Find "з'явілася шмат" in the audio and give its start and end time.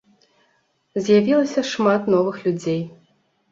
1.09-2.11